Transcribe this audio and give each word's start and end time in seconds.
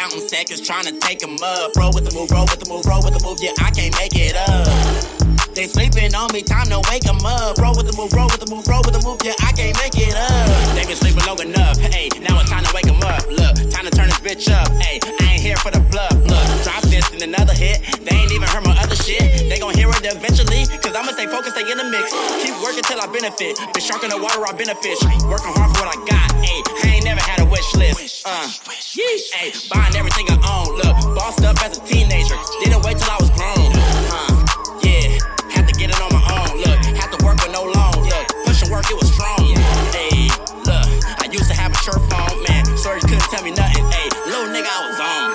counting 0.00 0.26
seconds 0.28 0.64
trying 0.64 0.88
to 0.88 0.96
take 1.04 1.18
them 1.18 1.36
up. 1.44 1.76
Roll 1.76 1.92
with 1.92 2.08
the 2.08 2.14
move, 2.16 2.30
roll 2.32 2.48
with 2.48 2.56
the 2.56 2.68
move, 2.72 2.88
roll 2.88 3.04
with 3.04 3.12
the 3.12 3.20
move. 3.20 3.36
Yeah, 3.44 3.52
I 3.60 3.68
can't 3.68 3.92
make 4.00 4.16
it 4.16 4.32
up. 4.32 4.64
They 5.52 5.68
sleeping 5.68 6.14
on 6.16 6.32
me, 6.32 6.40
time 6.40 6.72
to 6.72 6.80
wake 6.88 7.04
them 7.04 7.20
up. 7.20 7.60
Roll 7.60 7.76
with 7.76 7.84
the 7.84 7.92
move, 7.92 8.08
roll 8.16 8.32
with 8.32 8.40
the 8.40 8.48
move, 8.48 8.64
roll 8.64 8.80
with 8.80 8.96
the 8.96 9.04
move. 9.04 9.20
Yeah, 9.20 9.36
I 9.44 9.52
can't 9.52 9.76
make 9.76 9.92
it 10.00 10.16
up. 10.16 10.48
They 10.72 10.88
been 10.88 10.96
sleeping 10.96 11.20
long 11.28 11.36
enough. 11.44 11.76
Hey, 11.76 12.08
now 12.24 12.40
it's 12.40 12.48
time 12.48 12.64
to 12.64 12.72
wake 12.72 12.88
them 12.88 12.96
up. 13.04 13.28
Look, 13.28 13.60
time 13.68 13.84
to 13.84 13.92
turn 13.92 14.08
this 14.08 14.20
bitch 14.24 14.48
up. 14.48 14.72
Hey, 14.80 15.04
I 15.04 15.36
ain't 15.36 15.44
here 15.44 15.60
for 15.60 15.68
the 15.68 15.84
bluff. 15.92 16.16
Look, 16.16 16.48
drop 16.64 16.80
this 16.88 17.04
in 17.12 17.20
another 17.20 17.52
hit. 17.52 17.84
They 18.00 18.16
ain't 18.16 18.32
even 18.32 18.48
heard 18.48 18.64
my 18.64 18.72
other 18.80 18.96
shit. 18.96 19.20
They 19.52 19.60
gon' 19.60 19.76
hear 19.76 19.92
it 19.92 20.00
eventually. 20.00 20.64
Cause 20.80 20.96
I'ma 20.96 21.12
stay 21.12 21.28
focused, 21.28 21.60
stay 21.60 21.68
in 21.68 21.76
the 21.76 21.84
mix. 21.92 22.08
Keep 22.40 22.56
working 22.64 22.88
till 22.88 23.04
I 23.04 23.06
benefit. 23.12 23.60
The 23.76 23.84
shark 23.84 24.00
in 24.00 24.08
the 24.08 24.16
water, 24.16 24.48
I 24.48 24.56
benefit. 24.56 24.96
Working 25.28 25.52
hard 25.52 25.76
for 25.76 25.84
what 25.84 25.92
I 25.92 25.98
got. 26.08 26.32
Hey, 26.40 26.64
I 26.88 26.96
ain't 26.96 27.04
never 27.04 27.20
had 27.20 27.44
a 27.44 27.46
wish 27.52 27.68
list. 27.76 28.24
Uh, 28.24 28.48
yeesh. 28.96 29.30
Hey, 29.32 29.52
buying 29.70 29.94
everything 29.94 30.26
I 30.30 30.36
own. 30.42 30.74
Look, 30.74 31.14
bossed 31.14 31.44
up 31.44 31.62
as 31.62 31.78
a 31.78 31.82
teenager. 31.84 32.34
Didn't 32.62 32.82
wait 32.82 32.98
till 32.98 33.10
I 33.10 33.18
was 33.20 33.30
grown. 33.30 33.70
Uh, 34.10 34.34
yeah, 34.82 35.14
had 35.50 35.68
to 35.68 35.74
get 35.78 35.90
it 35.90 36.00
on 36.02 36.10
my 36.10 36.22
own. 36.42 36.58
Look, 36.58 36.80
had 36.98 37.10
to 37.14 37.18
work 37.24 37.38
with 37.42 37.52
no 37.52 37.62
loan. 37.70 38.02
Look, 38.02 38.26
pushing 38.46 38.70
work, 38.70 38.90
it 38.90 38.98
was 38.98 39.12
strong. 39.12 39.54
Hey, 39.94 40.26
look, 40.66 40.90
I 41.22 41.28
used 41.30 41.46
to 41.50 41.56
have 41.56 41.70
a 41.70 41.78
shirt 41.78 42.02
phone, 42.10 42.42
man. 42.48 42.66
Sorry, 42.76 43.00
couldn't 43.00 43.30
tell 43.30 43.44
me 43.44 43.52
nothing. 43.54 43.86
Hey, 43.94 44.10
little 44.26 44.50
nigga, 44.50 44.66
I 44.66 44.80
was 44.90 44.98
on. 44.98 45.26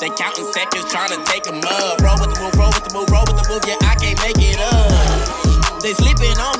They 0.00 0.10
counting 0.16 0.48
seconds, 0.52 0.84
trying 0.92 1.12
to 1.16 1.20
take 1.24 1.44
them 1.44 1.60
up. 1.64 2.00
Roll 2.00 2.16
with 2.20 2.32
the 2.32 2.40
move, 2.40 2.54
roll 2.60 2.72
with 2.72 2.84
the 2.84 2.92
move, 2.92 3.08
roll 3.08 3.24
with 3.24 3.40
the 3.40 3.46
move. 3.48 3.64
Yeah, 3.64 3.80
I 3.88 3.96
can't 3.96 4.20
make 4.20 4.40
it 4.40 4.60
up. 4.60 5.80
They 5.80 5.96
sleeping 5.96 6.36
on 6.36 6.59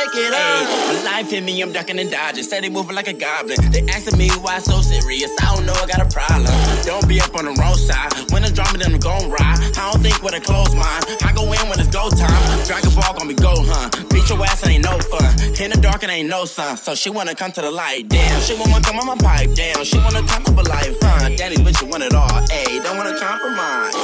make 0.00 0.14
it 0.14 0.32
up. 0.32 1.04
Life 1.04 1.30
hit 1.30 1.44
me, 1.44 1.60
I'm 1.60 1.72
ducking 1.72 1.98
and 1.98 2.10
dodging. 2.10 2.44
Steady 2.44 2.68
moving 2.70 2.94
like 2.94 3.08
a 3.08 3.12
goblin. 3.12 3.58
They 3.70 3.82
asking 3.88 4.18
me 4.18 4.30
why 4.40 4.58
so 4.58 4.80
serious. 4.80 5.30
I 5.40 5.54
don't 5.54 5.66
know, 5.66 5.74
I 5.74 5.86
got 5.86 6.00
a 6.00 6.08
problem. 6.08 6.52
Don't 6.84 7.06
be 7.08 7.20
up 7.20 7.34
on 7.34 7.44
the 7.44 7.52
wrong 7.60 7.76
side. 7.76 8.12
When 8.32 8.42
the 8.42 8.50
drama, 8.50 8.78
then 8.78 8.94
I'm 8.94 9.00
gon' 9.00 9.30
ride. 9.30 9.58
I 9.76 9.90
don't 9.90 10.02
think 10.02 10.22
with 10.22 10.34
a 10.34 10.40
closed 10.40 10.76
mind. 10.76 11.04
I 11.22 11.32
go 11.32 11.44
in 11.52 11.64
when 11.68 11.78
it's 11.80 11.90
go 11.90 12.08
time. 12.08 12.42
Dragon 12.66 12.92
Ball 12.94 13.12
gon' 13.14 13.28
be 13.28 13.34
go, 13.34 13.54
huh? 13.56 13.90
Beat 14.10 14.28
your 14.28 14.42
ass, 14.44 14.66
ain't 14.66 14.84
no 14.84 14.98
fun. 15.12 15.28
In 15.60 15.70
the 15.70 15.78
dark, 15.80 16.02
it 16.02 16.10
ain't 16.10 16.28
no 16.28 16.44
sun. 16.44 16.76
So 16.76 16.94
she 16.94 17.10
wanna 17.10 17.34
come 17.34 17.52
to 17.52 17.60
the 17.60 17.70
light. 17.70 18.08
Damn, 18.08 18.40
she 18.40 18.54
wanna 18.54 18.80
come 18.80 18.98
on 18.98 19.06
my 19.06 19.16
pipe. 19.16 19.54
Damn, 19.54 19.84
she 19.84 19.98
wanna 19.98 20.22
come 20.26 20.42
up 20.46 20.56
a 20.56 20.68
life, 20.68 20.96
huh? 21.02 21.28
Daddy, 21.36 21.56
bitch, 21.56 21.80
you 21.82 21.88
want 21.88 22.02
it 22.02 22.14
all. 22.14 22.28
Ayy, 22.48 22.82
don't 22.82 22.96
wanna 22.96 23.18
compromise. 23.18 23.94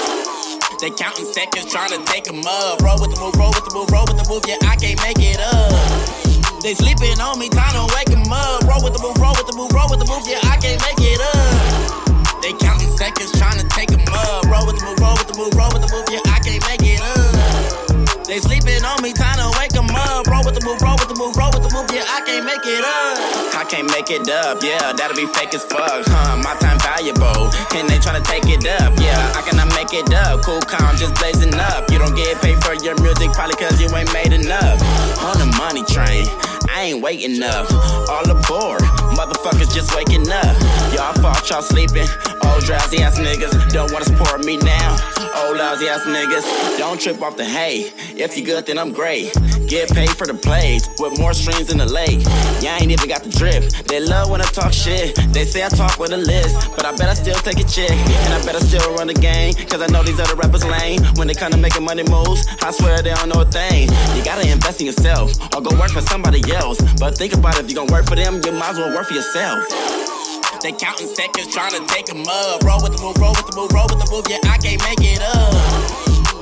They 0.81 0.91
counting 0.91 1.25
seconds, 1.33 1.73
trying 1.73 1.89
to 1.89 2.05
take 2.05 2.25
them 2.25 2.45
up. 2.45 2.83
Roll 2.83 3.01
with 3.01 3.15
the 3.15 3.21
move, 3.21 3.35
roll 3.37 3.49
with 3.49 3.65
the 3.65 3.73
move, 3.73 3.89
roll 3.91 4.05
with 4.05 4.23
the 4.23 4.29
move. 4.29 4.45
Yeah, 4.47 4.57
I 4.69 4.77
can't 4.77 5.01
make 5.01 5.17
it 5.21 5.41
up. 5.41 5.76
They 6.67 6.75
sleeping 6.75 7.21
on 7.21 7.39
me, 7.39 7.49
time 7.49 7.79
to 7.79 7.95
wake 7.95 8.11
them 8.11 8.27
up. 8.27 8.67
Roll 8.67 8.83
with 8.83 8.91
the 8.91 8.99
move, 8.99 9.15
roll 9.23 9.31
with 9.39 9.47
the 9.47 9.55
move, 9.55 9.71
roll 9.71 9.87
with 9.87 10.03
the 10.03 10.09
move. 10.11 10.27
Yeah, 10.27 10.43
I 10.51 10.59
can't 10.59 10.83
make 10.83 10.99
it 10.99 11.23
up. 11.23 12.43
They 12.43 12.51
counting 12.59 12.91
seconds, 12.99 13.31
trying 13.39 13.63
to 13.63 13.67
take 13.71 13.87
them 13.87 14.03
up. 14.11 14.43
Roll 14.51 14.67
with 14.67 14.75
the 14.75 14.83
move, 14.83 14.99
roll 14.99 15.15
with 15.15 15.31
the 15.31 15.39
move, 15.39 15.55
roll 15.55 15.71
with 15.71 15.87
the 15.87 15.91
move. 15.95 16.11
Yeah, 16.11 16.26
move, 21.17 21.37
roll 21.37 21.51
with 21.53 21.65
the 21.65 21.73
move. 21.73 21.89
Yeah, 21.93 22.05
I 22.07 22.21
can't 22.25 22.45
make 22.45 22.65
it 22.65 22.85
up. 22.85 23.57
I 23.57 23.65
can't 23.65 23.89
make 23.91 24.11
it 24.11 24.29
up, 24.29 24.63
yeah, 24.63 24.93
that'll 24.93 25.17
be 25.17 25.27
fake 25.33 25.55
as 25.55 25.65
fuck, 25.65 26.05
huh? 26.05 26.37
My 26.45 26.55
time 26.61 26.79
valuable, 26.79 27.49
and 27.73 27.89
they 27.89 27.97
tryna 27.97 28.23
take 28.23 28.45
it 28.47 28.63
up, 28.81 28.93
yeah. 29.01 29.33
I 29.35 29.41
cannot 29.43 29.73
make 29.73 29.93
it 29.97 30.13
up, 30.13 30.45
cool, 30.45 30.61
calm, 30.61 30.95
just 30.97 31.17
blazing 31.17 31.55
up. 31.57 31.91
You 31.91 31.99
don't 31.99 32.15
get 32.15 32.37
paid 32.45 32.61
for 32.63 32.77
your 32.85 33.01
music, 33.01 33.33
probably 33.33 33.57
cause 33.57 33.81
you 33.81 33.89
ain't 33.97 34.13
made 34.13 34.33
enough. 34.37 34.79
On 35.25 35.35
the 35.41 35.49
money 35.57 35.83
train, 35.89 36.29
I 36.69 36.93
ain't 36.93 37.01
waiting 37.03 37.43
up. 37.43 37.65
All 38.13 38.29
aboard, 38.29 38.85
motherfuckers 39.17 39.73
just 39.73 39.97
waking 39.97 40.29
up. 40.29 40.55
Y'all 40.93 41.17
fault 41.19 41.49
y'all 41.49 41.63
sleeping. 41.65 42.07
Old 42.45 42.63
drowsy 42.65 43.01
ass 43.03 43.19
niggas 43.19 43.73
don't 43.73 43.91
wanna 43.91 44.05
support 44.05 44.45
me 44.45 44.59
now. 44.59 44.97
Old 45.43 45.57
lousy 45.57 45.89
ass 45.89 46.05
niggas 46.05 46.45
don't 46.79 47.01
trip 47.01 47.23
off 47.23 47.37
the 47.37 47.45
hay. 47.45 47.89
If 48.15 48.37
you 48.37 48.45
good, 48.45 48.67
then 48.67 48.79
I'm 48.79 48.93
great. 48.93 49.33
Get 49.67 49.91
paid 49.91 50.11
for 50.11 50.27
the 50.27 50.35
plays 50.35 50.89
with 51.01 51.19
more 51.19 51.35
streams 51.35 51.73
in 51.73 51.79
the 51.79 51.87
lake. 51.87 52.23
Yeah, 52.63 52.79
I 52.79 52.79
ain't 52.79 52.93
even 52.93 53.09
got 53.09 53.25
the 53.25 53.31
drip. 53.31 53.67
They 53.91 53.99
love 53.99 54.31
when 54.31 54.41
I 54.41 54.45
talk 54.45 54.73
shit. 54.73 55.17
They 55.35 55.45
say 55.45 55.65
I 55.65 55.69
talk 55.69 55.99
with 55.99 56.13
a 56.13 56.17
list, 56.17 56.71
but 56.77 56.85
I 56.87 56.95
bet 56.95 57.09
I 57.09 57.15
still 57.15 57.35
take 57.43 57.59
a 57.59 57.67
chick. 57.67 57.91
And 57.91 58.35
I 58.35 58.39
bet 58.47 58.55
I 58.55 58.61
still 58.61 58.95
run 58.95 59.09
the 59.09 59.15
game. 59.15 59.55
Cause 59.67 59.83
I 59.83 59.89
know 59.89 60.05
these 60.05 60.21
other 60.21 60.37
rappers 60.37 60.65
lame. 60.65 61.03
When 61.17 61.27
they 61.27 61.35
come 61.35 61.51
to 61.51 61.59
making 61.59 61.85
money 61.85 62.05
moves, 62.05 62.47
I 62.63 62.71
swear 62.71 63.03
they 63.03 63.13
don't 63.13 63.29
know 63.29 63.43
a 63.43 63.45
thing. 63.45 63.91
You 64.15 64.23
gotta 64.23 64.47
invest 64.47 64.81
in 64.81 64.87
yourself 64.87 65.35
or 65.55 65.61
go 65.63 65.75
work 65.79 65.91
for 65.91 66.03
somebody 66.03 66.41
else. 66.55 66.79
But 67.01 67.19
think 67.19 67.35
about 67.35 67.59
it, 67.59 67.65
if 67.65 67.71
you 67.71 67.75
gon' 67.75 67.89
work 67.89 68.07
for 68.07 68.15
them, 68.15 68.41
you 68.47 68.53
might 68.53 68.71
as 68.71 68.79
well 68.79 68.95
work 68.95 69.09
for 69.09 69.15
yourself. 69.15 69.67
They 70.63 70.73
counting 70.73 71.09
seconds, 71.11 71.53
trying 71.53 71.75
to 71.75 71.83
take 71.93 72.07
them 72.07 72.23
up. 72.23 72.63
Roll 72.63 72.83
with 72.83 72.97
the 72.97 73.03
move, 73.03 73.19
roll 73.19 73.35
with 73.35 73.47
the 73.51 73.57
move, 73.57 73.71
roll 73.75 73.87
with 73.91 73.99
the 73.99 74.09
move. 74.15 74.27
Yeah, 74.31 74.39
I 74.47 74.59
can't 74.59 74.83
make 74.87 75.03
it 75.03 75.23
up. 75.23 75.86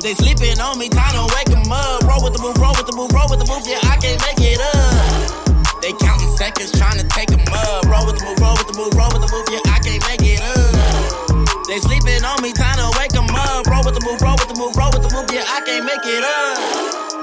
They 0.05 0.13
sleeping 0.13 0.61
on 0.61 0.79
me, 0.79 0.91
time 0.91 1.17
to 1.17 1.25
wake 1.33 1.49
them 1.49 1.73
up. 1.73 2.05
Roll 2.05 2.21
with 2.21 2.37
the 2.37 2.43
move, 2.45 2.61
roll 2.61 2.77
with 2.77 2.85
the 2.85 2.93
move, 2.93 3.09
roll 3.17 3.25
with 3.25 3.41
the 3.41 3.49
move. 3.49 3.65
Yeah, 3.65 3.81
I 3.89 3.97
can't 3.97 4.21
make 4.21 4.37
it 4.37 4.61
up. 4.61 5.81
They 5.81 5.97
counting 5.97 6.29
seconds, 6.37 6.77
trying 6.77 7.01
to 7.01 7.09
take 7.09 7.33
them 7.33 7.41
up. 7.49 7.89
Roll 7.89 8.05
with 8.05 8.21
the 8.21 8.25
move, 8.29 8.37
roll 8.37 8.53
with 8.53 8.69
the 8.69 8.77
move, 8.77 8.93
roll 8.93 9.09
with 9.17 9.25
the 9.25 9.33
move. 9.33 9.49
Yeah, 9.49 9.65
I 9.65 9.81
can't 9.81 10.05
make 10.05 10.21
it 10.21 10.45
up. 10.45 11.65
They 11.73 11.81
sleeping 11.81 12.21
on 12.21 12.37
me, 12.45 12.53
time 12.53 12.77
to 12.85 12.93
wake 13.01 13.17
them 13.17 13.33
up. 13.33 13.65
Roll 13.65 13.81
with 13.81 13.97
the 13.97 14.05
move, 14.05 14.21
roll 14.21 14.37
with 14.37 14.53
the 14.53 14.61
move, 14.61 14.77
roll 14.77 14.93
with 14.93 15.09
the 15.09 15.13
move. 15.17 15.25
Yeah, 15.33 15.49
I 15.49 15.65
can't 15.65 15.89
make 15.89 16.05
it 16.05 16.21
up. 16.21 17.14